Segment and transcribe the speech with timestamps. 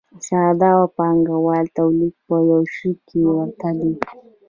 [0.27, 3.91] ساده او پانګوالي تولید په یوه شي کې ورته دي.